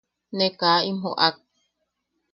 Ne 0.37 0.47
kaa 0.59 0.79
im 0.89 0.97
joʼak. 1.03 1.35